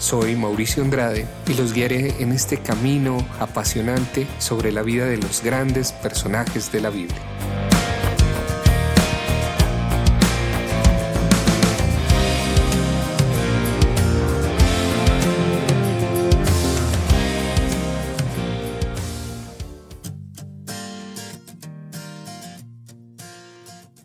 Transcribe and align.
Soy 0.00 0.34
Mauricio 0.34 0.82
Andrade 0.82 1.26
y 1.46 1.52
los 1.52 1.74
guiaré 1.74 2.22
en 2.22 2.32
este 2.32 2.56
camino 2.56 3.18
apasionante 3.38 4.26
sobre 4.38 4.72
la 4.72 4.82
vida 4.82 5.04
de 5.04 5.18
los 5.18 5.42
grandes 5.44 5.92
personajes 5.92 6.72
de 6.72 6.80
la 6.80 6.88
Biblia. 6.88 7.20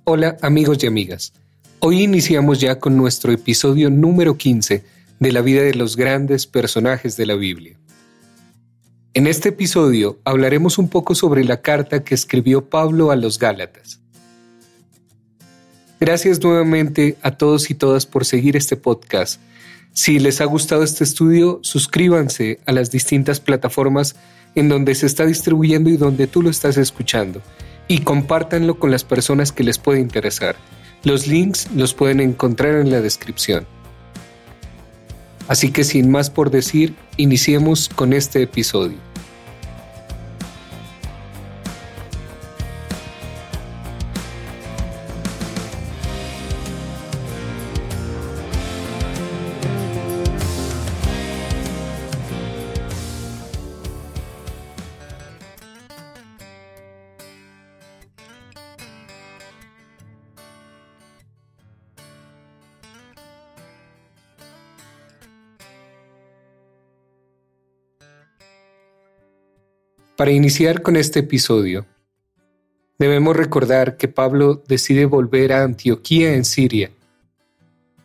Hola 0.03 0.35
amigos 0.41 0.83
y 0.83 0.87
amigas. 0.87 1.31
Hoy 1.79 2.03
iniciamos 2.03 2.59
ya 2.59 2.79
con 2.79 2.97
nuestro 2.97 3.31
episodio 3.31 3.89
número 3.89 4.37
15 4.37 4.94
de 5.19 5.31
la 5.31 5.41
vida 5.41 5.61
de 5.61 5.73
los 5.73 5.95
grandes 5.95 6.47
personajes 6.47 7.17
de 7.17 7.25
la 7.25 7.35
Biblia. 7.35 7.77
En 9.13 9.27
este 9.27 9.49
episodio 9.49 10.19
hablaremos 10.25 10.77
un 10.77 10.89
poco 10.89 11.15
sobre 11.15 11.43
la 11.43 11.61
carta 11.61 12.03
que 12.03 12.15
escribió 12.15 12.69
Pablo 12.69 13.11
a 13.11 13.15
los 13.15 13.39
Gálatas. 13.39 14.01
Gracias 15.99 16.43
nuevamente 16.43 17.17
a 17.21 17.31
todos 17.31 17.69
y 17.69 17.75
todas 17.75 18.05
por 18.05 18.25
seguir 18.25 18.57
este 18.57 18.75
podcast. 18.75 19.39
Si 19.93 20.19
les 20.19 20.41
ha 20.41 20.45
gustado 20.45 20.83
este 20.83 21.05
estudio, 21.05 21.59
suscríbanse 21.63 22.59
a 22.65 22.73
las 22.73 22.91
distintas 22.91 23.39
plataformas 23.39 24.17
en 24.53 24.67
donde 24.67 24.93
se 24.95 25.05
está 25.05 25.25
distribuyendo 25.25 25.89
y 25.89 25.95
donde 25.95 26.27
tú 26.27 26.41
lo 26.41 26.49
estás 26.49 26.75
escuchando 26.77 27.41
y 27.87 27.99
compártanlo 27.99 28.79
con 28.79 28.91
las 28.91 29.03
personas 29.03 29.51
que 29.51 29.63
les 29.63 29.77
puede 29.77 29.99
interesar. 29.99 30.55
Los 31.03 31.27
links 31.27 31.69
los 31.73 31.93
pueden 31.93 32.19
encontrar 32.19 32.75
en 32.75 32.91
la 32.91 32.99
descripción. 32.99 33.67
Así 35.47 35.71
que 35.71 35.83
sin 35.83 36.09
más 36.09 36.29
por 36.29 36.49
decir, 36.49 36.95
iniciemos 37.17 37.89
con 37.89 38.13
este 38.13 38.41
episodio. 38.41 39.04
Para 70.15 70.31
iniciar 70.31 70.81
con 70.81 70.95
este 70.95 71.19
episodio, 71.19 71.85
debemos 72.97 73.35
recordar 73.35 73.97
que 73.97 74.07
Pablo 74.07 74.63
decide 74.65 75.03
volver 75.05 75.51
a 75.51 75.63
Antioquía 75.63 76.35
en 76.35 76.45
Siria. 76.45 76.89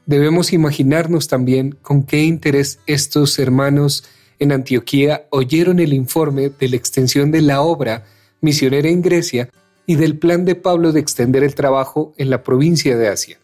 Debemos 0.06 0.52
imaginarnos 0.52 1.28
también 1.28 1.78
con 1.82 2.02
qué 2.02 2.24
interés 2.24 2.80
estos 2.86 3.38
hermanos 3.38 4.02
en 4.40 4.50
Antioquía 4.50 5.28
oyeron 5.30 5.78
el 5.78 5.92
informe 5.92 6.48
de 6.48 6.68
la 6.68 6.76
extensión 6.76 7.30
de 7.30 7.42
la 7.42 7.60
obra 7.62 8.06
misionera 8.40 8.88
en 8.88 9.02
Grecia 9.02 9.48
y 9.86 9.94
del 9.94 10.18
plan 10.18 10.44
de 10.44 10.56
Pablo 10.56 10.90
de 10.90 10.98
extender 10.98 11.44
el 11.44 11.54
trabajo 11.54 12.12
en 12.16 12.28
la 12.28 12.42
provincia 12.42 12.96
de 12.96 13.06
Asia. 13.06 13.38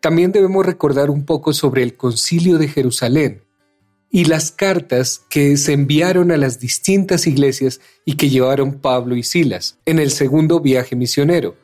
También 0.00 0.32
debemos 0.32 0.66
recordar 0.66 1.08
un 1.08 1.24
poco 1.24 1.54
sobre 1.54 1.82
el 1.82 1.96
concilio 1.96 2.58
de 2.58 2.68
Jerusalén, 2.68 3.45
y 4.10 4.24
las 4.24 4.50
cartas 4.50 5.22
que 5.28 5.56
se 5.56 5.72
enviaron 5.72 6.30
a 6.30 6.36
las 6.36 6.60
distintas 6.60 7.26
iglesias 7.26 7.80
y 8.04 8.14
que 8.14 8.30
llevaron 8.30 8.74
Pablo 8.74 9.16
y 9.16 9.22
Silas 9.22 9.78
en 9.84 9.98
el 9.98 10.10
segundo 10.10 10.60
viaje 10.60 10.96
misionero. 10.96 11.56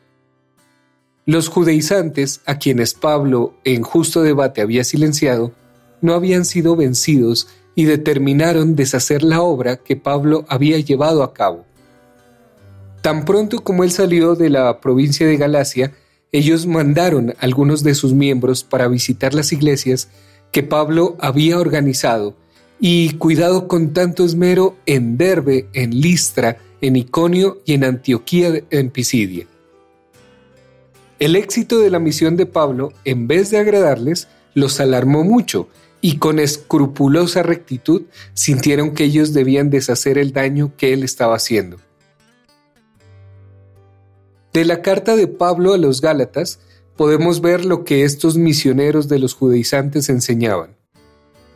Los 1.25 1.49
judaizantes, 1.49 2.41
a 2.47 2.59
quienes 2.59 2.95
Pablo 2.95 3.55
en 3.65 3.83
justo 3.83 4.23
debate 4.23 4.61
había 4.61 4.83
silenciado, 4.83 5.53
no 6.01 6.15
habían 6.15 6.45
sido 6.45 6.75
vencidos 6.75 7.47
y 7.75 7.85
determinaron 7.85 8.75
deshacer 8.75 9.23
la 9.23 9.41
obra 9.41 9.77
que 9.77 9.97
Pablo 9.97 10.45
había 10.49 10.79
llevado 10.81 11.23
a 11.23 11.33
cabo. 11.33 11.65
Tan 13.03 13.25
pronto 13.25 13.63
como 13.63 13.85
él 13.85 13.93
salió 13.93 14.35
de 14.35 14.51
la 14.51 14.81
provincia 14.81 15.27
de 15.27 15.37
Galacia, 15.37 15.93
ellos 16.33 16.67
mandaron 16.67 17.31
a 17.31 17.35
algunos 17.41 17.83
de 17.83 17.95
sus 17.95 18.13
miembros 18.15 18.65
para 18.65 18.89
visitar 18.89 19.33
las 19.33 19.53
iglesias 19.53 20.09
que 20.53 20.63
Pablo 20.63 21.17
había 21.19 21.59
organizado 21.59 22.37
y 22.79 23.15
cuidado 23.15 23.67
con 23.69 23.93
tanto 23.93 24.25
esmero 24.25 24.77
en 24.87 25.17
Derbe, 25.17 25.67
en 25.73 26.01
Listra, 26.01 26.59
en 26.81 26.97
Iconio 26.97 27.63
y 27.65 27.75
en 27.75 27.85
Antioquía 27.85 28.63
en 28.71 28.91
Pisidia. 28.91 29.47
El 31.19 31.37
éxito 31.37 31.79
de 31.79 31.91
la 31.91 32.01
misión 32.01 32.37
de 32.37 32.47
Pablo, 32.47 32.93
en 33.05 33.29
vez 33.29 33.51
de 33.51 33.59
agradarles, 33.59 34.29
los 34.55 34.81
alarmó 34.81 35.25
mucho 35.25 35.69
y 36.01 36.19
con 36.19 36.41
escrupulosa 36.41 37.43
rectitud 37.43 38.03
sintieron 38.35 38.93
que 38.93 39.05
ellos 39.05 39.33
debían 39.33 39.71
deshacer 39.71 40.19
el 40.19 40.33
daño 40.33 40.73
que 40.77 40.93
él 40.93 41.05
estaba 41.05 41.37
haciendo. 41.37 41.79
De 44.53 44.65
la 44.65 44.83
carta 44.83 45.17
de 45.17 45.29
Pablo 45.29 45.73
a 45.73 45.79
los 45.79 46.01
Gálatas 46.01 46.59
podemos 47.03 47.41
ver 47.41 47.65
lo 47.65 47.83
que 47.83 48.05
estos 48.05 48.37
misioneros 48.37 49.09
de 49.09 49.19
los 49.19 49.35
judaizantes 49.35 50.09
enseñaban. 50.09 50.77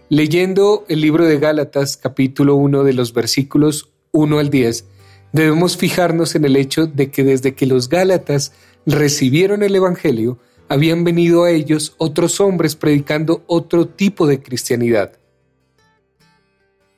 Leyendo 0.09 0.84
el 0.89 1.01
libro 1.01 1.25
de 1.25 1.39
Gálatas 1.39 1.97
capítulo 1.97 2.57
1 2.57 2.83
de 2.83 2.93
los 2.93 3.12
versículos 3.12 3.93
1 4.11 4.41
al 4.41 4.51
10, 4.51 4.87
debemos 5.33 5.77
fijarnos 5.77 6.35
en 6.35 6.47
el 6.47 6.56
hecho 6.56 6.89
de 6.89 7.12
que 7.12 7.23
desde 7.23 7.55
que 7.55 7.67
los 7.67 7.89
Gálatas 7.89 8.55
recibieron 8.87 9.62
el 9.62 9.77
Evangelio, 9.77 10.41
habían 10.69 11.05
venido 11.05 11.45
a 11.45 11.53
ellos 11.53 11.95
otros 11.97 12.41
hombres 12.41 12.75
predicando 12.75 13.45
otro 13.47 13.87
tipo 13.87 14.27
de 14.27 14.43
cristianidad. 14.43 15.12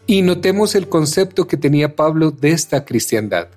Y 0.06 0.22
notemos 0.22 0.74
el 0.74 0.88
concepto 0.88 1.46
que 1.46 1.58
tenía 1.58 1.96
Pablo 1.96 2.30
de 2.30 2.52
esta 2.52 2.86
cristiandad. 2.86 3.48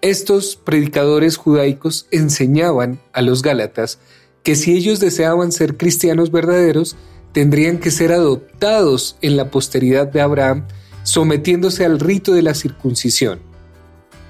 Estos 0.00 0.54
predicadores 0.54 1.36
judaicos 1.36 2.06
enseñaban 2.12 3.00
a 3.12 3.20
los 3.20 3.42
Gálatas 3.42 3.98
que 4.44 4.54
si 4.54 4.76
ellos 4.76 5.00
deseaban 5.00 5.50
ser 5.50 5.76
cristianos 5.76 6.30
verdaderos, 6.30 6.96
tendrían 7.32 7.78
que 7.78 7.90
ser 7.90 8.12
adoptados 8.12 9.16
en 9.22 9.36
la 9.36 9.50
posteridad 9.50 10.06
de 10.06 10.20
Abraham, 10.20 10.66
sometiéndose 11.02 11.84
al 11.84 11.98
rito 11.98 12.32
de 12.32 12.42
la 12.42 12.54
circuncisión, 12.54 13.40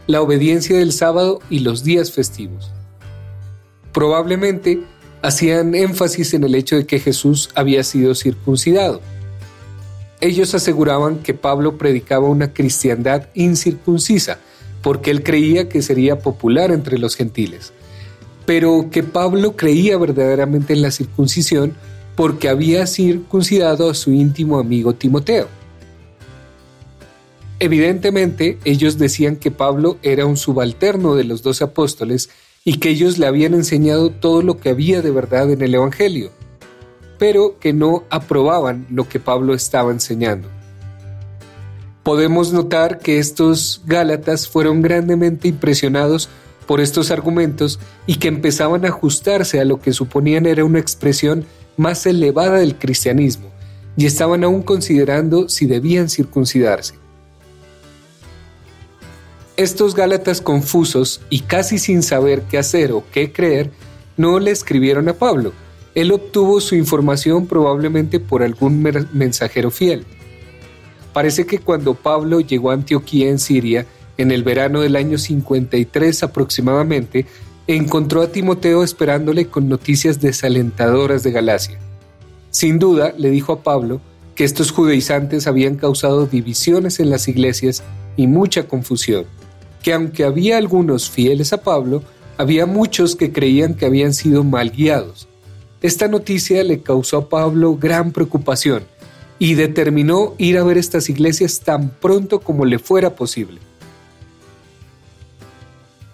la 0.06 0.23
obediencia 0.23 0.79
del 0.79 0.93
sábado 0.93 1.41
y 1.50 1.59
los 1.59 1.85
días 1.85 2.12
festivos. 2.12 2.73
Probablemente 3.93 4.81
hacían 5.21 5.75
énfasis 5.75 6.32
en 6.32 6.44
el 6.44 6.55
hecho 6.55 6.76
de 6.76 6.87
que 6.87 6.99
Jesús 6.99 7.50
había 7.55 7.85
sido 7.85 8.14
circuncidado. 8.14 9.03
Ellos 10.21 10.55
aseguraban 10.55 11.19
que 11.19 11.35
Pablo 11.35 11.76
predicaba 11.76 12.26
una 12.26 12.55
cristiandad 12.55 13.29
incircuncisa, 13.35 14.38
porque 14.82 15.10
él 15.10 15.22
creía 15.22 15.69
que 15.69 15.82
sería 15.82 16.20
popular 16.20 16.70
entre 16.70 16.98
los 16.98 17.16
gentiles, 17.16 17.72
pero 18.46 18.88
que 18.90 19.02
Pablo 19.02 19.56
creía 19.56 19.98
verdaderamente 19.98 20.72
en 20.72 20.82
la 20.82 20.90
circuncisión 20.90 21.75
porque 22.16 22.48
había 22.48 22.86
circuncidado 22.86 23.90
a 23.90 23.94
su 23.94 24.12
íntimo 24.12 24.58
amigo 24.58 24.94
Timoteo. 24.94 25.48
Evidentemente, 27.60 28.58
ellos 28.64 28.98
decían 28.98 29.36
que 29.36 29.50
Pablo 29.50 29.98
era 30.02 30.26
un 30.26 30.36
subalterno 30.36 31.16
de 31.16 31.25
los 31.25 31.42
doce 31.42 31.64
apóstoles 31.64 32.30
y 32.64 32.78
que 32.78 32.90
ellos 32.90 33.19
le 33.19 33.26
habían 33.26 33.54
enseñado 33.54 34.10
todo 34.10 34.42
lo 34.42 34.58
que 34.58 34.70
había 34.70 35.02
de 35.02 35.10
verdad 35.10 35.50
en 35.50 35.62
el 35.62 35.75
Evangelio, 35.75 36.30
pero 37.19 37.58
que 37.58 37.72
no 37.72 38.04
aprobaban 38.10 38.86
lo 38.90 39.08
que 39.08 39.19
Pablo 39.19 39.54
estaba 39.54 39.90
enseñando 39.90 40.48
podemos 42.08 42.55
notar 42.55 43.00
que 43.00 43.19
estos 43.19 43.82
Gálatas 43.84 44.49
fueron 44.49 44.81
grandemente 44.81 45.46
impresionados 45.46 46.31
por 46.66 46.81
estos 46.81 47.10
argumentos 47.10 47.78
y 48.06 48.14
que 48.14 48.28
empezaban 48.28 48.87
a 48.87 48.88
ajustarse 48.88 49.60
a 49.60 49.66
lo 49.66 49.82
que 49.82 49.93
suponían 49.93 50.46
era 50.46 50.64
una 50.64 50.78
expresión 50.78 51.44
más 51.76 52.06
elevada 52.06 52.60
del 52.60 52.76
cristianismo, 52.76 53.50
y 53.99 54.06
estaban 54.06 54.43
aún 54.43 54.62
considerando 54.62 55.50
si 55.50 55.66
debían 55.66 56.08
circuncidarse. 56.08 56.94
Estos 59.58 59.94
Gálatas 59.94 60.40
confusos 60.40 61.20
y 61.28 61.40
casi 61.40 61.76
sin 61.76 62.02
saber 62.02 62.40
qué 62.50 62.56
hacer 62.56 62.93
o 62.93 63.04
qué 63.12 63.34
creer, 63.34 63.70
no 64.16 64.38
le 64.38 64.50
escribieron 64.50 65.11
a 65.11 65.12
Pablo. 65.12 65.52
Él 65.94 66.11
obtuvo 66.12 66.62
su 66.62 66.75
información 66.75 67.46
probablemente 67.46 68.19
por 68.19 68.43
algún 68.43 68.82
mensajero 69.12 69.70
fiel. 69.70 70.06
Parece 71.19 71.47
que 71.47 71.59
cuando 71.59 71.94
Pablo 71.94 72.38
llegó 72.38 72.70
a 72.70 72.75
Antioquía 72.75 73.29
en 73.29 73.41
Siria, 73.41 73.87
en 74.19 74.31
el 74.31 74.44
verano 74.44 74.82
del 74.82 74.94
año 74.94 75.19
53 75.19 76.23
aproximadamente, 76.23 77.26
encontró 77.67 78.23
a 78.23 78.31
Timoteo 78.31 78.85
esperándole 78.85 79.49
con 79.49 79.69
noticias 79.69 80.20
desalentadoras 80.20 81.25
de 81.25 81.32
Galacia. 81.32 81.81
Sin 82.50 82.79
duda, 82.79 83.15
le 83.19 83.31
dijo 83.31 83.53
a 83.53 83.65
Pablo 83.65 84.00
que 84.37 84.44
estos 84.44 84.70
judaizantes 84.70 85.49
habían 85.49 85.75
causado 85.75 86.26
divisiones 86.26 87.00
en 87.00 87.11
las 87.11 87.26
iglesias 87.26 87.82
y 88.17 88.29
mucha 88.29 88.69
confusión, 88.69 89.25
que 89.82 89.94
aunque 89.94 90.23
había 90.23 90.56
algunos 90.56 91.11
fieles 91.11 91.53
a 91.53 91.64
Pablo, 91.64 92.05
había 92.37 92.64
muchos 92.64 93.17
que 93.17 93.32
creían 93.32 93.75
que 93.75 93.87
habían 93.87 94.14
sido 94.14 94.44
mal 94.44 94.71
guiados. 94.71 95.26
Esta 95.82 96.06
noticia 96.06 96.62
le 96.62 96.81
causó 96.81 97.17
a 97.17 97.29
Pablo 97.29 97.76
gran 97.76 98.12
preocupación 98.12 98.85
y 99.38 99.55
determinó 99.55 100.35
ir 100.38 100.58
a 100.58 100.64
ver 100.64 100.79
estas 100.79 101.08
iglesias 101.08 101.61
tan 101.61 101.90
pronto 101.90 102.40
como 102.40 102.64
le 102.64 102.79
fuera 102.79 103.14
posible. 103.14 103.61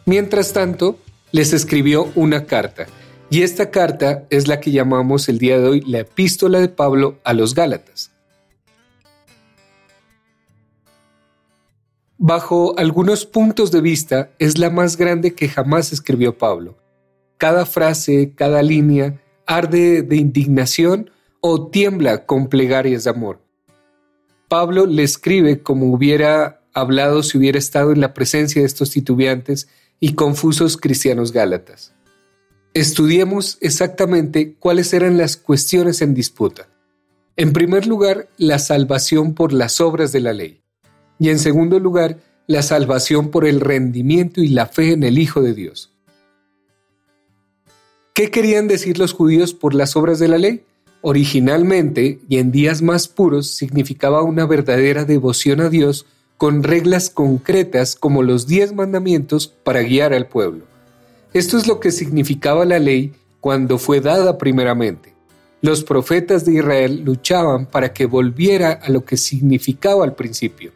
Mientras 0.06 0.53
tanto, 0.53 0.99
les 1.32 1.53
escribió 1.53 2.11
una 2.15 2.44
carta, 2.44 2.87
y 3.31 3.43
esta 3.43 3.71
carta 3.71 4.25
es 4.31 4.47
la 4.47 4.61
que 4.61 4.71
llamamos 4.71 5.29
el 5.29 5.38
día 5.38 5.59
de 5.59 5.67
hoy 5.67 5.81
la 5.87 6.00
epístola 6.00 6.61
de 6.61 6.69
Pablo 6.69 7.19
a 7.25 7.32
los 7.32 7.55
Gálatas. 7.55 8.11
Bajo 12.19 12.79
algunos 12.79 13.26
puntos 13.26 13.73
de 13.73 13.81
vista, 13.81 14.31
es 14.38 14.59
la 14.59 14.71
más 14.71 14.97
grande 14.97 15.35
que 15.35 15.49
jamás 15.49 15.93
escribió 15.93 16.38
Pablo. 16.38 16.76
Cada 17.38 17.67
frase, 17.67 18.32
cada 18.37 18.62
línea, 18.62 19.21
arde 19.47 20.03
de 20.03 20.17
indignación 20.17 21.11
o 21.46 21.69
tiembla 21.69 22.25
con 22.25 22.49
plegarias 22.49 23.05
de 23.05 23.11
amor. 23.11 23.38
Pablo 24.49 24.87
le 24.87 25.02
escribe 25.02 25.62
como 25.62 25.93
hubiera 25.93 26.62
hablado 26.73 27.23
si 27.23 27.37
hubiera 27.37 27.58
estado 27.58 27.93
en 27.93 28.00
la 28.00 28.14
presencia 28.14 28.62
de 28.62 28.67
estos 28.67 28.88
titubeantes 28.88 29.69
y 30.00 30.14
confusos 30.14 30.79
cristianos 30.79 31.32
gálatas. 31.32 31.93
Estudiemos 32.73 33.58
exactamente 33.61 34.55
cuáles 34.58 34.94
eran 34.94 35.19
las 35.19 35.37
cuestiones 35.37 36.00
en 36.00 36.14
disputa. 36.14 36.67
En 37.37 37.52
primer 37.52 37.87
lugar, 37.87 38.26
la 38.38 38.58
salvación 38.58 39.35
por 39.35 39.52
las 39.52 39.82
obras 39.82 40.12
de 40.12 40.20
la 40.20 40.32
ley. 40.32 40.62
Y 41.19 41.29
en 41.29 41.38
segundo 41.38 41.79
lugar, 41.79 42.20
la 42.47 42.62
salvación 42.62 43.31
por 43.31 43.44
el 43.44 43.61
rendimiento 43.61 44.40
y 44.40 44.49
la 44.49 44.64
fe 44.64 44.93
en 44.93 45.02
el 45.02 45.19
Hijo 45.19 45.43
de 45.43 45.52
Dios. 45.52 45.93
¿Qué 48.14 48.31
querían 48.31 48.67
decir 48.67 48.99
los 48.99 49.12
judíos 49.12 49.52
por 49.52 49.75
las 49.75 49.94
obras 49.94 50.19
de 50.19 50.29
la 50.29 50.38
ley? 50.38 50.64
Originalmente, 51.06 52.19
y 52.31 52.39
en 52.39 52.51
días 52.51 52.81
más 52.81 53.09
puros, 53.09 53.51
significaba 53.51 54.23
una 54.23 54.47
verdadera 54.47 55.05
devoción 55.05 55.61
a 55.61 55.69
Dios 55.69 56.06
con 56.39 56.62
reglas 56.62 57.11
concretas 57.11 57.95
como 57.95 58.23
los 58.23 58.47
diez 58.47 58.73
mandamientos 58.73 59.49
para 59.49 59.83
guiar 59.83 60.15
al 60.15 60.29
pueblo. 60.29 60.65
Esto 61.35 61.59
es 61.59 61.67
lo 61.67 61.79
que 61.79 61.93
significaba 61.93 62.65
la 62.65 62.79
ley 62.79 63.12
cuando 63.41 63.77
fue 63.77 64.01
dada 64.01 64.39
primeramente. 64.39 65.12
Los 65.61 65.85
profetas 65.85 66.47
de 66.47 66.55
Israel 66.55 67.03
luchaban 67.05 67.67
para 67.67 67.93
que 67.93 68.07
volviera 68.07 68.73
a 68.73 68.89
lo 68.89 69.05
que 69.05 69.19
significaba 69.19 70.05
al 70.05 70.15
principio. 70.15 70.73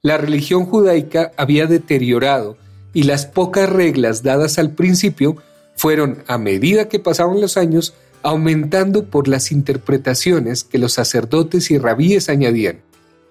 La 0.00 0.16
religión 0.16 0.64
judaica 0.64 1.32
había 1.36 1.66
deteriorado 1.66 2.56
y 2.94 3.02
las 3.02 3.26
pocas 3.26 3.68
reglas 3.68 4.22
dadas 4.22 4.60
al 4.60 4.70
principio 4.70 5.38
fueron, 5.74 6.22
a 6.28 6.38
medida 6.38 6.88
que 6.88 7.00
pasaban 7.00 7.40
los 7.40 7.56
años, 7.56 7.94
aumentando 8.22 9.06
por 9.06 9.28
las 9.28 9.52
interpretaciones 9.52 10.64
que 10.64 10.78
los 10.78 10.92
sacerdotes 10.92 11.70
y 11.70 11.78
rabíes 11.78 12.28
añadían 12.28 12.82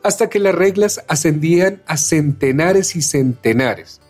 hasta 0.04 0.30
que 0.30 0.40
las 0.40 0.56
reglas 0.56 1.04
ascendían 1.08 1.82
a 1.86 1.98
centenares 1.98 2.96
y 2.96 3.02
centenares. 3.02 4.02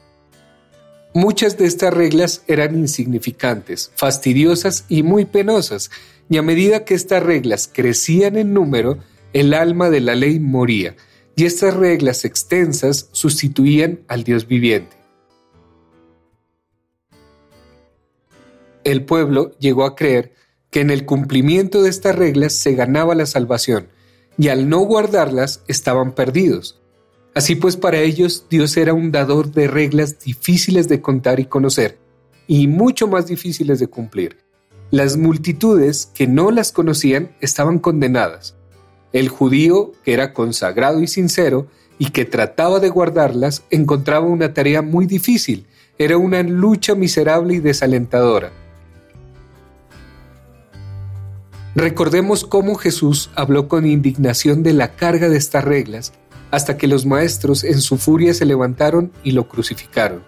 Muchas 1.13 1.57
de 1.57 1.65
estas 1.65 1.93
reglas 1.93 2.43
eran 2.47 2.77
insignificantes, 2.77 3.91
fastidiosas 3.95 4.85
y 4.89 5.01
muy 5.03 5.25
penosas, 5.25 5.89
y 6.29 6.37
a 6.37 6.43
medida 6.43 6.85
que 6.85 6.93
estas 6.93 7.23
reglas 7.23 7.69
crecían 7.71 8.37
en 8.37 8.53
número, 8.53 8.99
el 9.33 9.53
alma 9.53 9.89
de 9.89 10.01
la 10.01 10.13
ley 10.13 10.39
moría, 10.39 10.95
y 11.35 11.45
estas 11.45 11.73
reglas 11.73 12.25
extensas 12.25 13.09
sustituían 13.11 14.01
al 14.07 14.23
Dios 14.23 14.47
viviente. 14.47 14.97
El 18.83 19.03
pueblo 19.05 19.57
llegó 19.57 19.85
a 19.85 19.95
creer 19.95 20.33
que 20.69 20.81
en 20.81 20.89
el 20.89 21.05
cumplimiento 21.05 21.81
de 21.81 21.89
estas 21.89 22.15
reglas 22.15 22.53
se 22.53 22.73
ganaba 22.75 23.15
la 23.15 23.25
salvación, 23.25 23.87
y 24.37 24.49
al 24.49 24.69
no 24.69 24.79
guardarlas 24.79 25.63
estaban 25.67 26.13
perdidos. 26.13 26.79
Así 27.35 27.55
pues 27.55 27.77
para 27.77 27.99
ellos 27.99 28.45
Dios 28.49 28.75
era 28.77 28.93
un 28.93 29.11
dador 29.11 29.51
de 29.51 29.67
reglas 29.67 30.19
difíciles 30.19 30.87
de 30.87 31.01
contar 31.01 31.39
y 31.39 31.45
conocer, 31.45 31.97
y 32.47 32.67
mucho 32.67 33.07
más 33.07 33.27
difíciles 33.27 33.79
de 33.79 33.87
cumplir. 33.87 34.37
Las 34.91 35.17
multitudes 35.17 36.09
que 36.13 36.27
no 36.27 36.49
las 36.49 36.71
conocían 36.71 37.35
estaban 37.41 37.79
condenadas. 37.79 38.55
El 39.13 39.29
judío, 39.29 39.91
que 40.03 40.13
era 40.13 40.33
consagrado 40.33 41.01
y 41.01 41.07
sincero, 41.07 41.67
y 41.99 42.11
que 42.11 42.25
trataba 42.25 42.79
de 42.79 42.89
guardarlas, 42.89 43.63
encontraba 43.69 44.25
una 44.25 44.53
tarea 44.53 44.81
muy 44.81 45.05
difícil, 45.05 45.67
era 45.97 46.17
una 46.17 46.41
lucha 46.43 46.95
miserable 46.95 47.55
y 47.55 47.59
desalentadora. 47.59 48.51
Recordemos 51.75 52.45
cómo 52.45 52.75
Jesús 52.75 53.29
habló 53.35 53.67
con 53.67 53.85
indignación 53.85 54.63
de 54.63 54.73
la 54.73 54.95
carga 54.95 55.29
de 55.29 55.37
estas 55.37 55.63
reglas, 55.63 56.13
hasta 56.51 56.77
que 56.77 56.87
los 56.87 57.05
maestros 57.05 57.63
en 57.63 57.79
su 57.79 57.97
furia 57.97 58.33
se 58.33 58.45
levantaron 58.45 59.11
y 59.23 59.31
lo 59.31 59.47
crucificaron. 59.47 60.23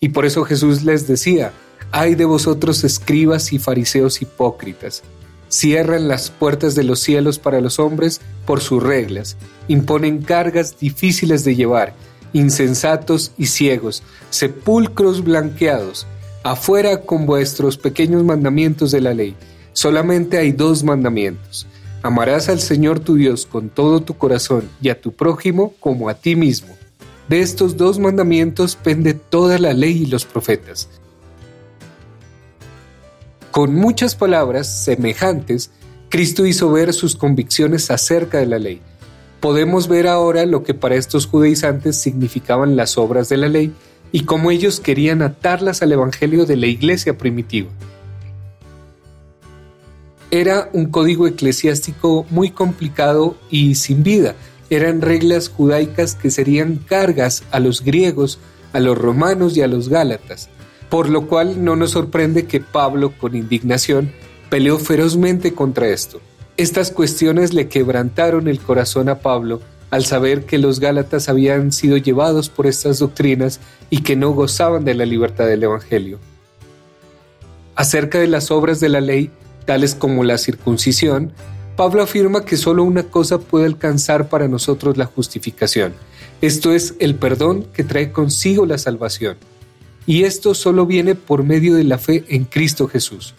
Y 0.00 0.10
por 0.10 0.26
eso 0.26 0.44
Jesús 0.44 0.84
les 0.84 1.08
decía, 1.08 1.52
ay 1.90 2.14
de 2.14 2.24
vosotros 2.24 2.84
escribas 2.84 3.52
y 3.52 3.58
fariseos 3.58 4.22
hipócritas, 4.22 5.02
cierran 5.48 6.06
las 6.06 6.30
puertas 6.30 6.76
de 6.76 6.84
los 6.84 7.00
cielos 7.00 7.38
para 7.40 7.60
los 7.60 7.80
hombres 7.80 8.20
por 8.46 8.60
sus 8.60 8.80
reglas, 8.80 9.36
imponen 9.66 10.22
cargas 10.22 10.78
difíciles 10.78 11.42
de 11.44 11.56
llevar, 11.56 11.94
insensatos 12.32 13.32
y 13.36 13.46
ciegos, 13.46 14.04
sepulcros 14.30 15.24
blanqueados, 15.24 16.06
afuera 16.44 17.00
con 17.00 17.26
vuestros 17.26 17.76
pequeños 17.76 18.22
mandamientos 18.22 18.92
de 18.92 19.00
la 19.00 19.14
ley, 19.14 19.34
Solamente 19.72 20.38
hay 20.38 20.52
dos 20.52 20.82
mandamientos. 20.84 21.66
Amarás 22.02 22.48
al 22.48 22.60
Señor 22.60 23.00
tu 23.00 23.16
Dios 23.16 23.46
con 23.46 23.68
todo 23.68 24.00
tu 24.00 24.16
corazón 24.16 24.68
y 24.80 24.88
a 24.88 25.00
tu 25.00 25.12
prójimo 25.12 25.74
como 25.80 26.08
a 26.08 26.14
ti 26.14 26.36
mismo. 26.36 26.76
De 27.28 27.40
estos 27.40 27.76
dos 27.76 27.98
mandamientos 27.98 28.76
pende 28.76 29.14
toda 29.14 29.58
la 29.58 29.72
ley 29.72 30.02
y 30.02 30.06
los 30.06 30.24
profetas. 30.24 30.88
Con 33.50 33.74
muchas 33.74 34.14
palabras 34.14 34.84
semejantes, 34.84 35.70
Cristo 36.08 36.46
hizo 36.46 36.70
ver 36.70 36.94
sus 36.94 37.16
convicciones 37.16 37.90
acerca 37.90 38.38
de 38.38 38.46
la 38.46 38.58
ley. 38.58 38.80
Podemos 39.40 39.88
ver 39.88 40.06
ahora 40.06 40.46
lo 40.46 40.62
que 40.62 40.74
para 40.74 40.94
estos 40.94 41.26
judaizantes 41.26 41.96
significaban 41.96 42.76
las 42.76 42.96
obras 42.96 43.28
de 43.28 43.36
la 43.36 43.48
ley 43.48 43.72
y 44.10 44.24
cómo 44.24 44.50
ellos 44.50 44.80
querían 44.80 45.22
atarlas 45.22 45.82
al 45.82 45.92
Evangelio 45.92 46.46
de 46.46 46.56
la 46.56 46.66
iglesia 46.66 47.18
primitiva. 47.18 47.68
Era 50.30 50.68
un 50.74 50.86
código 50.86 51.26
eclesiástico 51.26 52.26
muy 52.28 52.50
complicado 52.50 53.36
y 53.50 53.76
sin 53.76 54.02
vida. 54.02 54.34
Eran 54.68 55.00
reglas 55.00 55.48
judaicas 55.48 56.14
que 56.14 56.30
serían 56.30 56.76
cargas 56.76 57.44
a 57.50 57.60
los 57.60 57.82
griegos, 57.82 58.38
a 58.74 58.80
los 58.80 58.98
romanos 58.98 59.56
y 59.56 59.62
a 59.62 59.68
los 59.68 59.88
gálatas, 59.88 60.50
por 60.90 61.08
lo 61.08 61.26
cual 61.26 61.64
no 61.64 61.76
nos 61.76 61.92
sorprende 61.92 62.44
que 62.44 62.60
Pablo, 62.60 63.14
con 63.16 63.34
indignación, 63.34 64.12
peleó 64.50 64.78
ferozmente 64.78 65.54
contra 65.54 65.88
esto. 65.88 66.20
Estas 66.58 66.90
cuestiones 66.90 67.54
le 67.54 67.68
quebrantaron 67.68 68.48
el 68.48 68.60
corazón 68.60 69.08
a 69.08 69.20
Pablo 69.20 69.62
al 69.90 70.04
saber 70.04 70.44
que 70.44 70.58
los 70.58 70.80
gálatas 70.80 71.30
habían 71.30 71.72
sido 71.72 71.96
llevados 71.96 72.50
por 72.50 72.66
estas 72.66 72.98
doctrinas 72.98 73.60
y 73.88 74.02
que 74.02 74.16
no 74.16 74.32
gozaban 74.32 74.84
de 74.84 74.92
la 74.92 75.06
libertad 75.06 75.46
del 75.46 75.62
Evangelio. 75.62 76.18
Acerca 77.74 78.18
de 78.18 78.26
las 78.26 78.50
obras 78.50 78.80
de 78.80 78.90
la 78.90 79.00
ley, 79.00 79.30
tales 79.68 79.94
como 79.94 80.24
la 80.24 80.38
circuncisión, 80.38 81.30
Pablo 81.76 82.00
afirma 82.02 82.46
que 82.46 82.56
solo 82.56 82.84
una 82.84 83.02
cosa 83.02 83.38
puede 83.38 83.66
alcanzar 83.66 84.30
para 84.30 84.48
nosotros 84.48 84.96
la 84.96 85.04
justificación, 85.04 85.92
esto 86.40 86.72
es 86.72 86.94
el 87.00 87.16
perdón 87.16 87.66
que 87.74 87.84
trae 87.84 88.10
consigo 88.10 88.64
la 88.64 88.78
salvación. 88.78 89.36
Y 90.06 90.24
esto 90.24 90.54
solo 90.54 90.86
viene 90.86 91.14
por 91.16 91.42
medio 91.42 91.74
de 91.74 91.84
la 91.84 91.98
fe 91.98 92.24
en 92.28 92.46
Cristo 92.46 92.88
Jesús. 92.88 93.34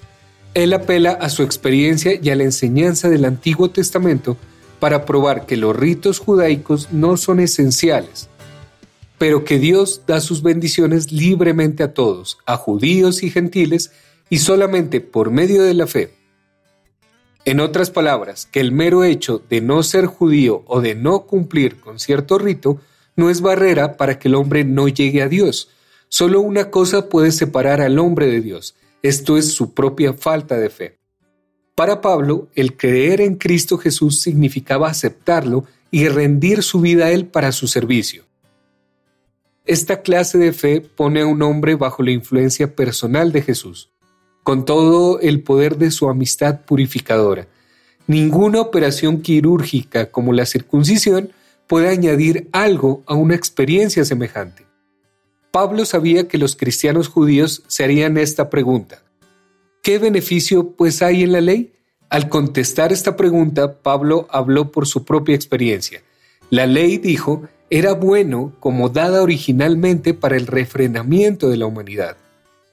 Él 0.54 0.72
apela 0.74 1.14
a 1.14 1.30
su 1.30 1.42
experiencia 1.42 2.20
y 2.22 2.30
a 2.30 2.36
la 2.36 2.44
enseñanza 2.44 3.10
del 3.10 3.26
Antiguo 3.26 3.72
Testamento 3.72 4.38
para 4.80 5.06
probar 5.06 5.48
que 5.48 5.58
los 5.58 5.76
ritos 5.76 6.20
judaicos 6.20 6.90
no 6.92 7.18
son 7.18 7.40
esenciales, 7.40 8.30
pero 9.18 9.46
que 9.46 9.58
Dios 9.58 10.04
da 10.06 10.22
sus 10.22 10.44
bendiciones 10.44 11.12
libremente 11.12 11.82
a 11.82 11.96
todos, 11.96 12.38
a 12.46 12.56
judíos 12.56 13.24
y 13.24 13.32
gentiles, 13.32 13.90
y 14.30 14.38
solamente 14.38 15.02
por 15.02 15.32
medio 15.32 15.64
de 15.64 15.74
la 15.74 15.88
fe. 15.88 16.19
En 17.50 17.60
otras 17.62 17.90
palabras, 17.90 18.46
que 18.46 18.60
el 18.60 18.72
mero 18.72 19.04
hecho 19.04 19.42
de 19.50 19.60
no 19.60 19.82
ser 19.82 20.06
judío 20.06 20.64
o 20.68 20.82
de 20.82 20.94
no 20.94 21.26
cumplir 21.26 21.80
con 21.80 21.98
cierto 21.98 22.38
rito 22.38 22.80
no 23.16 23.32
es 23.32 23.42
barrera 23.42 23.98
para 23.98 24.20
que 24.20 24.28
el 24.28 24.36
hombre 24.36 24.64
no 24.64 24.88
llegue 24.88 25.24
a 25.24 25.28
Dios. 25.28 25.72
Solo 26.10 26.42
una 26.42 26.70
cosa 26.70 27.10
puede 27.10 27.32
separar 27.32 27.82
al 27.82 27.98
hombre 27.98 28.28
de 28.28 28.42
Dios, 28.42 28.76
esto 29.02 29.36
es 29.36 29.52
su 29.52 29.74
propia 29.74 30.14
falta 30.14 30.60
de 30.60 30.70
fe. 30.70 31.00
Para 31.74 32.02
Pablo, 32.02 32.50
el 32.54 32.78
creer 32.78 33.20
en 33.20 33.34
Cristo 33.34 33.80
Jesús 33.80 34.22
significaba 34.22 34.88
aceptarlo 34.88 35.66
y 35.90 36.08
rendir 36.08 36.62
su 36.62 36.82
vida 36.82 37.06
a 37.06 37.12
Él 37.12 37.26
para 37.26 37.52
su 37.52 37.66
servicio. 37.66 38.26
Esta 39.66 40.04
clase 40.04 40.38
de 40.38 40.54
fe 40.54 40.82
pone 40.82 41.22
a 41.22 41.26
un 41.26 41.42
hombre 41.42 41.74
bajo 41.74 42.04
la 42.04 42.12
influencia 42.12 42.76
personal 42.76 43.32
de 43.32 43.42
Jesús, 43.42 43.90
con 44.50 44.66
todo 44.66 45.20
el 45.20 45.44
poder 45.44 45.78
de 45.78 45.92
su 45.92 46.10
amistad 46.10 46.62
purificadora. 46.62 47.46
Ninguna 48.08 48.62
operación 48.62 49.22
quirúrgica 49.22 50.10
como 50.10 50.34
la 50.34 50.48
circuncisión 50.48 51.30
puede 51.68 51.90
añadir 51.90 52.50
algo 52.52 53.04
a 53.06 53.14
una 53.14 53.36
experiencia 53.36 54.04
semejante. 54.06 54.66
Pablo 55.52 55.86
sabía 55.86 56.28
que 56.28 56.40
los 56.40 56.56
cristianos 56.56 57.10
judíos 57.10 57.62
se 57.68 57.84
harían 57.84 58.18
esta 58.18 58.50
pregunta. 58.50 59.04
¿Qué 59.84 60.00
beneficio 60.00 60.72
pues 60.72 61.04
hay 61.04 61.22
en 61.22 61.34
la 61.34 61.42
ley? 61.42 61.74
Al 62.10 62.28
contestar 62.28 62.92
esta 62.92 63.16
pregunta, 63.16 63.84
Pablo 63.84 64.28
habló 64.32 64.72
por 64.72 64.88
su 64.88 65.06
propia 65.06 65.36
experiencia. 65.36 66.02
La 66.50 66.66
ley, 66.66 66.98
dijo, 66.98 67.44
era 67.70 67.94
bueno 67.94 68.52
como 68.60 68.90
dada 68.90 69.22
originalmente 69.22 70.16
para 70.16 70.38
el 70.38 70.48
refrenamiento 70.48 71.50
de 71.50 71.58
la 71.58 71.68
humanidad. 71.68 72.18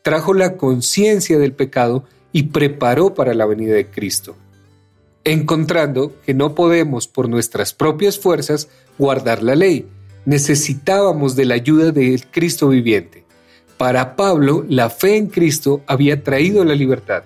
Trajo 0.07 0.35
la 0.35 0.57
conciencia 0.57 1.37
del 1.37 1.53
pecado 1.53 2.05
y 2.31 2.45
preparó 2.45 3.13
para 3.15 3.35
la 3.35 3.45
venida 3.45 3.75
de 3.75 3.89
Cristo. 3.89 4.37
Encontrando 5.25 6.15
que 6.25 6.33
no 6.33 6.55
podemos 6.55 7.09
por 7.09 7.29
nuestras 7.29 7.75
propias 7.75 8.17
fuerzas 8.17 8.69
guardar 8.99 9.43
la 9.43 9.57
ley, 9.57 9.89
necesitábamos 10.25 11.35
de 11.35 11.47
la 11.47 11.57
ayuda 11.57 11.91
del 11.91 12.25
Cristo 12.29 12.69
viviente. 12.69 13.25
Para 13.79 14.15
Pablo, 14.15 14.65
la 14.69 14.91
fe 14.91 15.17
en 15.17 15.27
Cristo 15.27 15.83
había 15.89 16.23
traído 16.23 16.65
la 16.65 16.77
libertad, 16.77 17.25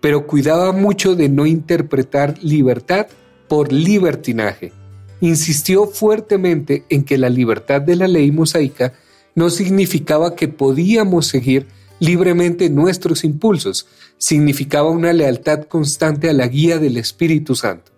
pero 0.00 0.26
cuidaba 0.26 0.72
mucho 0.72 1.14
de 1.14 1.28
no 1.28 1.46
interpretar 1.46 2.42
libertad 2.42 3.06
por 3.46 3.72
libertinaje. 3.72 4.72
Insistió 5.20 5.86
fuertemente 5.86 6.82
en 6.88 7.04
que 7.04 7.18
la 7.18 7.30
libertad 7.30 7.82
de 7.82 7.94
la 7.94 8.08
ley 8.08 8.32
mosaica 8.32 8.94
no 9.36 9.48
significaba 9.48 10.34
que 10.34 10.48
podíamos 10.48 11.28
seguir 11.28 11.68
libremente 11.98 12.70
nuestros 12.70 13.24
impulsos, 13.24 13.86
significaba 14.18 14.90
una 14.90 15.12
lealtad 15.12 15.64
constante 15.64 16.28
a 16.28 16.32
la 16.32 16.46
guía 16.48 16.78
del 16.78 16.96
Espíritu 16.96 17.54
Santo. 17.54 17.92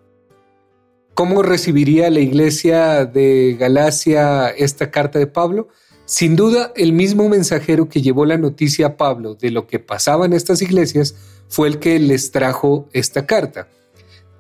¿Cómo 1.15 1.43
recibiría 1.43 2.11
la 2.11 2.21
iglesia 2.21 3.05
de 3.05 3.57
Galacia 3.59 4.51
esta 4.51 4.91
carta 4.91 5.19
de 5.19 5.27
Pablo? 5.27 5.69
Sin 6.05 6.37
duda, 6.37 6.73
el 6.77 6.93
mismo 6.93 7.29
mensajero 7.29 7.89
que 7.89 8.01
llevó 8.01 8.25
la 8.25 8.39
noticia 8.39 8.87
a 8.87 8.97
Pablo 8.97 9.35
de 9.35 9.51
lo 9.51 9.67
que 9.67 9.79
pasaba 9.79 10.27
en 10.27 10.33
estas 10.33 10.63
iglesias 10.63 11.17
fue 11.49 11.69
el 11.69 11.81
que 11.81 11.99
les 11.99 12.31
trajo 12.31 12.89
esta 12.93 13.27
carta. 13.27 13.69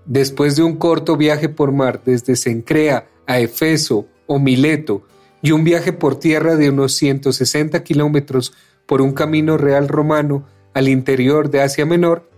Después 0.07 0.57
de 0.57 0.63
un 0.63 0.77
corto 0.77 1.17
viaje 1.17 1.49
por 1.49 1.73
mar 1.73 2.03
desde 2.05 2.37
Sencrea 2.37 3.09
a 3.27 3.41
Efeso 3.41 4.07
o 4.27 4.39
Mileto 4.39 5.03
y 5.43 5.51
un 5.51 5.65
viaje 5.65 5.93
por 5.93 6.19
tierra 6.19 6.57
de 6.57 6.71
unos 6.71 6.95
160 6.95 7.83
kilómetros 7.83 8.53
por 8.89 9.03
un 9.03 9.13
camino 9.13 9.59
real 9.59 9.87
romano 9.87 10.47
al 10.73 10.89
interior 10.89 11.51
de 11.51 11.61
Asia 11.61 11.85
Menor, 11.85 12.31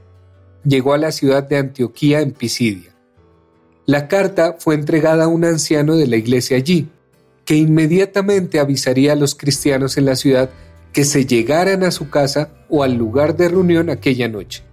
llegó 0.64 0.92
a 0.92 0.99
la 0.99 1.12
ciudad 1.12 1.45
de 1.45 1.57
Antioquía 1.57 2.21
en 2.23 2.33
Pisidia. 2.33 2.90
La 3.87 4.09
carta 4.09 4.57
fue 4.59 4.75
entregada 4.75 5.25
a 5.25 5.28
un 5.28 5.45
anciano 5.45 5.95
de 5.95 6.09
la 6.09 6.16
iglesia 6.16 6.57
allí, 6.57 6.88
que 7.45 7.54
inmediatamente 7.54 8.59
avisaría 8.59 9.12
a 9.12 9.16
los 9.16 9.37
cristianos 9.37 9.97
en 9.97 10.07
la 10.07 10.16
ciudad 10.16 10.50
que 10.92 11.04
se 11.04 11.25
llegaran 11.25 11.85
a 11.85 11.92
su 11.92 12.11
casa 12.11 12.50
o 12.69 12.83
al 12.83 12.95
lugar 12.95 13.37
de 13.37 13.49
reunión 13.49 13.88
aquella 13.88 14.28
noche. 14.28 14.64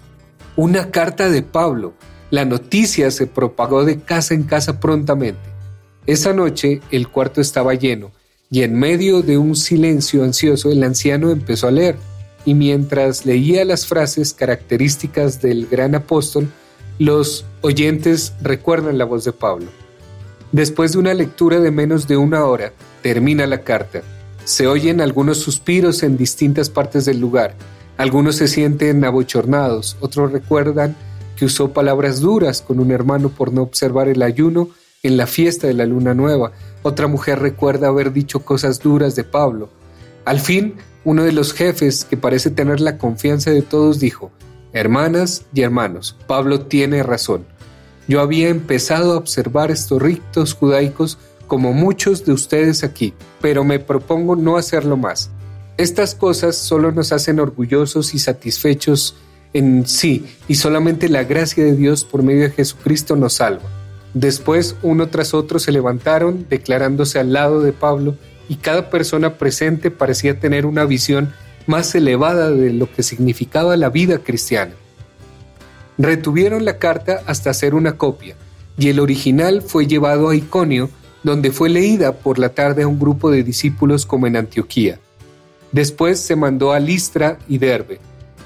Una 0.56 0.90
carta 0.90 1.30
de 1.30 1.44
Pablo. 1.44 1.94
La 2.32 2.44
noticia 2.44 3.12
se 3.12 3.28
propagó 3.28 3.86
de 3.86 4.00
casa 4.00 4.34
en 4.34 4.44
casa 4.44 4.80
prontamente. 4.80 5.40
Esa 6.08 6.34
noche 6.34 6.82
el 6.90 7.08
cuarto 7.08 7.40
estaba 7.40 7.76
lleno 7.76 8.17
y 8.50 8.64
en 8.64 8.78
medio 8.80 9.22
de 9.22 9.38
un 9.38 9.56
silencio 9.56 10.24
ansioso 10.24 10.72
el 10.72 10.84
anciano 10.84 11.32
empezó 11.32 11.68
a 11.68 11.72
leer 11.72 11.98
y 12.46 12.54
mientras 12.54 13.26
leía 13.26 13.66
las 13.66 13.86
frases 13.86 14.34
características 14.34 15.42
del 15.42 15.68
gran 15.68 15.96
apóstol, 15.96 16.50
los 16.98 17.46
oyentes 17.62 18.34
recuerdan 18.42 18.98
la 18.98 19.06
voz 19.06 19.26
de 19.26 19.34
Pablo. 19.34 19.68
Después 20.54 20.94
de 20.94 21.00
una 21.00 21.14
lectura 21.14 21.60
de 21.60 21.72
menos 21.72 22.08
de 22.08 22.16
una 22.16 22.46
hora, 22.46 22.72
termina 23.02 23.46
la 23.48 23.64
carta. 23.64 24.02
Se 24.46 24.66
oyen 24.66 25.02
algunos 25.02 25.40
suspiros 25.40 26.04
en 26.04 26.16
distintas 26.16 26.70
partes 26.70 27.04
del 27.04 27.20
lugar. 27.20 27.54
Algunos 27.98 28.38
se 28.38 28.48
sienten 28.48 29.04
abochornados, 29.04 29.98
otros 30.00 30.32
recuerdan 30.32 30.96
que 31.36 31.46
usó 31.46 31.74
palabras 31.74 32.22
duras 32.22 32.62
con 32.62 32.80
un 32.80 32.92
hermano 32.92 33.28
por 33.28 33.52
no 33.52 33.62
observar 33.62 34.08
el 34.08 34.22
ayuno 34.22 34.70
en 35.04 35.18
la 35.18 35.28
fiesta 35.28 35.68
de 35.68 35.74
la 35.74 35.86
luna 35.86 36.14
nueva. 36.14 36.54
Otra 36.88 37.08
mujer 37.08 37.40
recuerda 37.40 37.90
haber 37.90 38.14
dicho 38.14 38.46
cosas 38.46 38.80
duras 38.80 39.14
de 39.14 39.26
Pablo. 39.26 39.68
Al 40.24 40.40
fin, 40.40 40.76
uno 41.04 41.26
de 41.26 41.34
los 41.34 41.52
jefes, 41.52 42.06
que 42.06 42.16
parece 42.16 42.50
tener 42.50 42.80
la 42.80 42.98
confianza 42.98 43.52
de 43.52 43.62
todos, 43.62 44.00
dijo, 44.00 44.32
Hermanas 44.72 45.44
y 45.54 45.64
hermanos, 45.64 46.16
Pablo 46.28 46.62
tiene 46.62 47.04
razón. 47.04 47.46
Yo 48.08 48.22
había 48.22 48.48
empezado 48.48 49.12
a 49.12 49.18
observar 49.18 49.70
estos 49.70 50.02
ritos 50.02 50.54
judaicos 50.54 51.18
como 51.46 51.74
muchos 51.74 52.24
de 52.24 52.32
ustedes 52.32 52.86
aquí, 52.86 53.14
pero 53.42 53.66
me 53.66 53.80
propongo 53.80 54.38
no 54.38 54.56
hacerlo 54.56 54.96
más. 54.96 55.30
Estas 55.76 56.16
cosas 56.16 56.56
solo 56.56 56.94
nos 56.94 57.12
hacen 57.12 57.42
orgullosos 57.42 58.14
y 58.14 58.20
satisfechos 58.20 59.18
en 59.52 59.86
sí, 59.86 60.26
y 60.48 60.56
solamente 60.56 61.10
la 61.10 61.26
gracia 61.26 61.66
de 61.66 61.76
Dios 61.76 62.06
por 62.06 62.24
medio 62.24 62.44
de 62.44 62.52
Jesucristo 62.52 63.18
nos 63.18 63.34
salva. 63.34 63.77
Después, 64.20 64.76
uno 64.82 65.10
tras 65.10 65.36
otro 65.36 65.60
se 65.60 65.72
levantaron, 65.72 66.48
declarándose 66.50 67.20
al 67.20 67.34
lado 67.34 67.62
de 67.62 67.72
Pablo, 67.72 68.16
y 68.50 68.56
cada 68.56 68.90
persona 68.90 69.38
presente 69.38 69.92
parecía 69.92 70.40
tener 70.40 70.66
una 70.66 70.86
visión 70.86 71.32
más 71.68 71.94
elevada 71.94 72.50
de 72.50 72.74
lo 72.74 72.92
que 72.92 73.04
significaba 73.04 73.78
la 73.78 73.90
vida 73.90 74.18
cristiana. 74.18 74.74
Retuvieron 76.00 76.66
la 76.66 76.80
carta 76.80 77.22
hasta 77.28 77.52
hacer 77.52 77.76
una 77.76 77.96
copia, 77.96 78.36
y 78.76 78.90
el 78.90 79.00
original 79.00 79.62
fue 79.62 79.86
llevado 79.86 80.30
a 80.30 80.36
Iconio, 80.36 80.90
donde 81.22 81.52
fue 81.52 81.70
leída 81.70 82.14
por 82.14 82.40
la 82.40 82.50
tarde 82.50 82.82
a 82.84 82.88
un 82.88 82.98
grupo 82.98 83.30
de 83.30 83.44
discípulos 83.44 84.08
como 84.08 84.26
en 84.26 84.36
Antioquía. 84.36 85.00
Después 85.72 86.20
se 86.20 86.36
mandó 86.36 86.72
a 86.72 86.80
Listra 86.80 87.38
y 87.48 87.60
Derbe. 87.60 88.00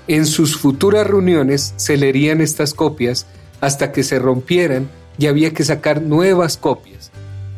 En 0.09 0.25
sus 0.25 0.57
futuras 0.57 1.07
reuniones 1.07 1.73
se 1.77 1.95
leerían 1.95 2.41
estas 2.41 2.73
copias 2.73 3.25
hasta 3.61 3.93
que 3.93 4.03
se 4.03 4.19
rompieran 4.19 4.89
y 5.21 5.27
había 5.27 5.53
que 5.53 5.63
sacar 5.63 6.01
nuevas 6.01 6.57
copias. 6.57 7.11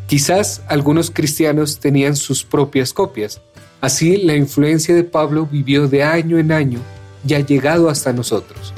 Quizás 0.06 0.62
algunos 0.68 1.10
cristianos 1.10 1.80
tenían 1.80 2.16
sus 2.16 2.44
propias 2.44 2.94
copias, 2.94 3.42
Así, 3.84 4.16
la 4.16 4.34
influencia 4.38 4.96
de 4.96 5.04
Pablo 5.04 5.46
vivió 5.46 5.90
de 5.90 6.04
año 6.04 6.38
en 6.38 6.54
año 6.54 6.80
y 7.28 7.34
ha 7.34 7.42
llegado 7.42 7.90
hasta 7.90 8.14
nosotros. 8.14 8.74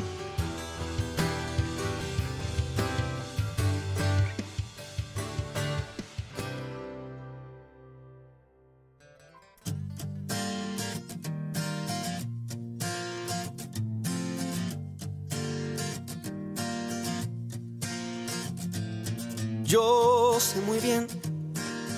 Yo 19.66 20.38
sé 20.40 20.62
muy 20.62 20.78
bien 20.78 21.08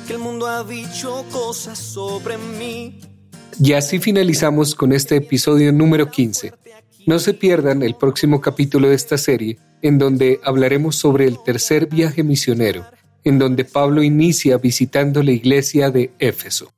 que 0.07 0.13
el 0.13 0.19
mundo 0.19 0.47
ha 0.47 0.63
dicho 0.63 1.25
cosas 1.31 1.77
sobre 1.77 2.37
mí. 2.37 3.01
Y 3.61 3.73
así 3.73 3.99
finalizamos 3.99 4.73
con 4.73 4.93
este 4.93 5.17
episodio 5.17 5.73
número 5.73 6.09
15. 6.09 6.53
No 7.05 7.19
se 7.19 7.33
pierdan 7.33 7.83
el 7.83 7.95
próximo 7.95 8.39
capítulo 8.39 8.87
de 8.87 8.95
esta 8.95 9.17
serie, 9.17 9.57
en 9.81 9.97
donde 9.97 10.39
hablaremos 10.45 10.95
sobre 10.95 11.25
el 11.25 11.43
tercer 11.43 11.87
viaje 11.87 12.23
misionero, 12.23 12.85
en 13.25 13.37
donde 13.37 13.65
Pablo 13.65 14.01
inicia 14.01 14.57
visitando 14.57 15.21
la 15.21 15.31
iglesia 15.31 15.91
de 15.91 16.11
Éfeso. 16.19 16.71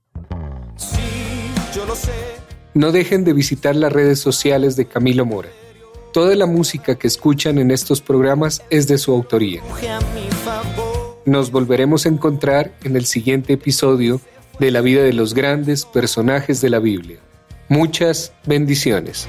No 2.73 2.91
dejen 2.91 3.23
de 3.23 3.33
visitar 3.33 3.75
las 3.75 3.93
redes 3.93 4.19
sociales 4.19 4.75
de 4.75 4.85
Camilo 4.85 5.25
Mora. 5.25 5.49
Toda 6.13 6.35
la 6.35 6.47
música 6.47 6.97
que 6.97 7.07
escuchan 7.07 7.59
en 7.59 7.69
estos 7.69 8.01
programas 8.01 8.63
es 8.71 8.87
de 8.87 8.97
su 8.97 9.11
autoría. 9.11 9.61
Nos 11.25 11.51
volveremos 11.51 12.05
a 12.05 12.09
encontrar 12.09 12.71
en 12.83 12.95
el 12.95 13.05
siguiente 13.05 13.53
episodio 13.53 14.21
de 14.59 14.71
la 14.71 14.81
vida 14.81 15.03
de 15.03 15.13
los 15.13 15.33
grandes 15.33 15.85
personajes 15.85 16.61
de 16.61 16.69
la 16.69 16.79
Biblia. 16.79 17.19
Muchas 17.67 18.33
bendiciones. 18.45 19.27